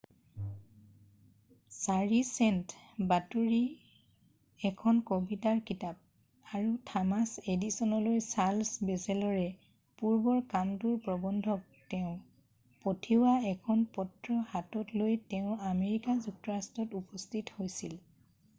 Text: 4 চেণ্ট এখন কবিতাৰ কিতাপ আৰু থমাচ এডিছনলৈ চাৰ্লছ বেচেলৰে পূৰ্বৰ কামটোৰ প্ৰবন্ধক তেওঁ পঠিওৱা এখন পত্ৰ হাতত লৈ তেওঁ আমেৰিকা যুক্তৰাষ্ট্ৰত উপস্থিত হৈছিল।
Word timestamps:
4 1.79 2.21
চেণ্ট 2.27 3.41
এখন 4.69 4.95
কবিতাৰ 5.09 5.59
কিতাপ 5.67 6.55
আৰু 6.59 6.71
থমাচ 6.91 7.33
এডিছনলৈ 7.55 8.17
চাৰ্লছ 8.29 8.87
বেচেলৰে 8.89 9.43
পূৰ্বৰ 10.01 10.39
কামটোৰ 10.55 10.95
প্ৰবন্ধক 11.09 11.69
তেওঁ 11.93 12.15
পঠিওৱা 12.87 13.35
এখন 13.51 13.83
পত্ৰ 13.99 14.39
হাতত 14.55 14.97
লৈ 15.03 15.13
তেওঁ 15.35 15.55
আমেৰিকা 15.71 16.17
যুক্তৰাষ্ট্ৰত 16.27 17.03
উপস্থিত 17.03 17.55
হৈছিল। 17.61 17.95